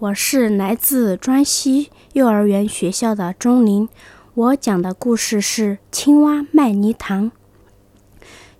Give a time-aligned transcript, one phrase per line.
[0.00, 3.88] 我是来自专西幼儿园学校的钟林，
[4.34, 7.32] 我讲的故事是《青蛙卖泥塘》。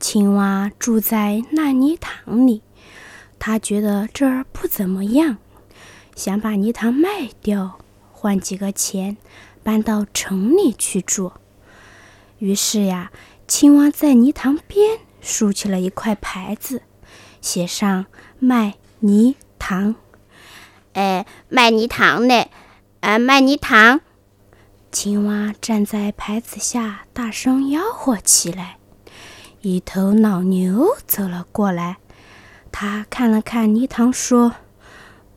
[0.00, 2.62] 青蛙住在烂泥塘里，
[3.38, 5.38] 他觉得这儿不怎么样，
[6.16, 7.78] 想把泥塘卖掉，
[8.10, 9.16] 换几个钱，
[9.62, 11.30] 搬到城里去住。
[12.38, 13.12] 于是呀，
[13.46, 16.82] 青蛙在泥塘边竖起了一块牌子，
[17.40, 18.06] 写上
[18.40, 19.94] “卖泥塘”。
[20.92, 22.46] 哎，卖泥塘呢？
[23.00, 24.00] 哎，卖泥塘！
[24.92, 28.78] 青蛙站在牌子下，大声吆喝起来。
[29.60, 31.98] 一头老牛走了过来，
[32.72, 34.54] 他看了看泥塘，说：“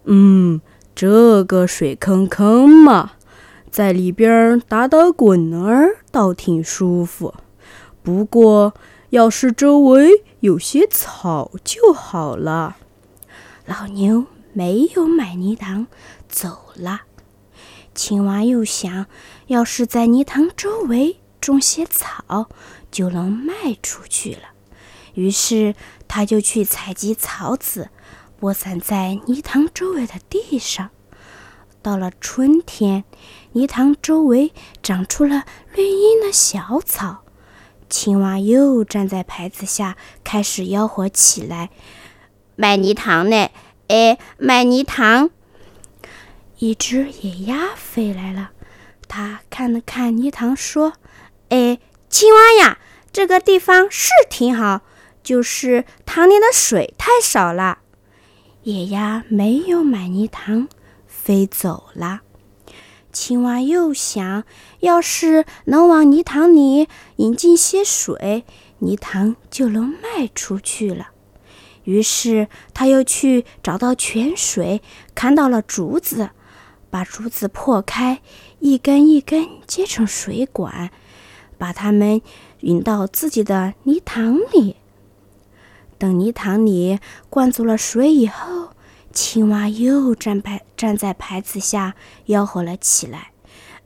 [0.06, 0.60] 嗯，
[0.96, 3.12] 这个水坑坑嘛，
[3.70, 7.34] 在里边打打滚儿倒挺舒服。
[8.02, 8.74] 不过，
[9.12, 12.78] 要是周围有些草就好了。”
[13.68, 15.88] 老牛没有买泥塘，
[16.30, 17.02] 走了。
[17.94, 19.08] 青蛙又想，
[19.48, 22.48] 要是在泥塘周围种些草。
[22.94, 24.50] 就能卖出去了。
[25.16, 25.74] 于是
[26.08, 27.90] 他就去采集草籽，
[28.40, 30.92] 播散在泥塘周围的地上。
[31.82, 33.04] 到了春天，
[33.54, 37.24] 泥塘周围长出了绿茵的小草。
[37.90, 41.72] 青蛙又站在牌子下，开始吆喝起来
[42.56, 43.50] ：“卖泥塘呢！
[43.94, 45.30] 哎，买泥塘！”
[46.58, 48.52] 一只野鸭飞来了，
[49.08, 50.94] 它看了看泥塘，说
[51.50, 52.78] ：“哎。”青蛙呀，
[53.12, 54.82] 这个地方是挺好，
[55.24, 57.80] 就是塘里的水太少了。
[58.62, 60.68] 野鸭没有买泥塘，
[61.08, 62.22] 飞走了。
[63.12, 64.44] 青蛙又想，
[64.82, 68.46] 要是能往泥塘里引进些水，
[68.78, 71.13] 泥塘就能卖出去了。
[71.84, 74.82] 于是，他又去找到泉水，
[75.14, 76.30] 看到了竹子，
[76.90, 78.22] 把竹子破开，
[78.60, 80.92] 一根一根接成水管。
[81.56, 82.22] 把它们
[82.62, 84.76] 引到自己的泥塘里。
[85.98, 87.00] 等泥塘里
[87.30, 88.72] 灌足了水以后，
[89.14, 93.32] 青蛙又站牌站在牌子下吆喝了起来：“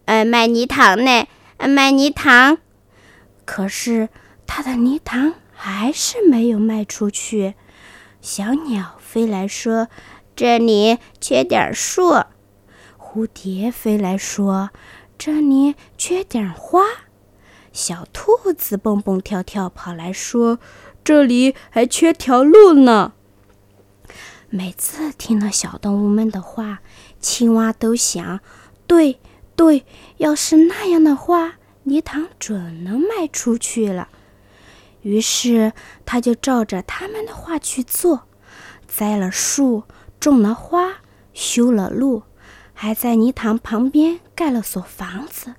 [0.06, 1.28] 呃，卖泥塘呢？
[1.60, 2.58] 卖泥塘！”
[3.46, 4.10] 可是
[4.48, 7.54] 它的泥塘还是没有卖出去。
[8.28, 9.88] 小鸟飞来说
[10.36, 12.24] ：“这里缺点树。”
[13.00, 14.72] 蝴蝶飞来说
[15.18, 16.82] ：“这里缺点花。”
[17.72, 20.60] 小兔子蹦蹦跳跳跑来说
[21.06, 23.14] ：“这里还缺条路呢。”
[24.52, 26.82] 每次听了小动物们的话，
[27.22, 28.42] 青蛙都想
[28.86, 29.22] ：“对
[29.56, 29.86] 对，
[30.18, 34.10] 要是那样的话，泥塘准能卖出去了。”
[35.02, 35.74] 于是
[36.06, 38.24] 他就照着他们的话去做，
[38.88, 39.84] 栽了树，
[40.20, 40.98] 种了花，
[41.34, 42.24] 修了路，
[42.74, 45.56] 还在泥塘旁边盖了所房子。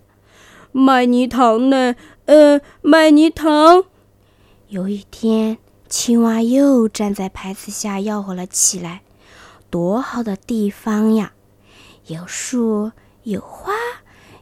[0.73, 1.95] 卖泥塘呢？
[2.27, 3.85] 呃，卖泥塘。
[4.69, 5.57] 有一天，
[5.89, 9.01] 青蛙又站在牌子下吆喝了起来
[9.71, 11.33] ：“多好的地方呀！
[12.07, 13.73] 有树，有花，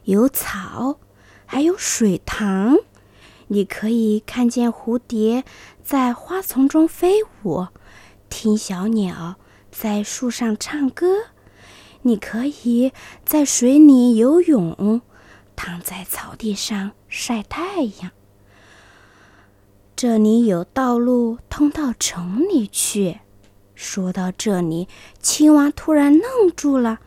[0.03, 0.99] 有草，
[1.45, 2.77] 还有水塘。
[3.47, 5.43] 你可以看见蝴蝶
[5.83, 7.67] 在花丛中飞舞，
[8.29, 9.35] 听小鸟
[9.71, 11.07] 在树上唱歌。
[12.03, 12.93] 你可以
[13.25, 15.01] 在水里游泳。”
[15.59, 18.11] 躺在草地上晒太阳。
[19.95, 23.21] 这里有道路通到城里去。
[23.73, 24.87] 说到这里，
[25.19, 26.99] 青蛙突然愣住了。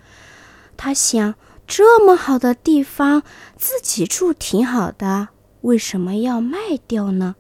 [0.77, 1.37] 他想：
[1.69, 3.23] 这么好的地方，
[3.57, 5.29] 自己住挺好的，
[5.63, 7.37] 为什么要卖掉呢？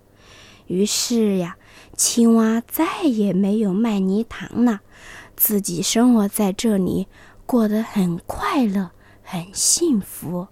[0.66, 1.56] 于是呀，
[1.97, 4.81] 青蛙再也没有卖泥塘了，
[5.36, 7.09] 自己生活在这里，
[7.47, 8.91] 过得很快乐，
[9.22, 10.48] 很幸福。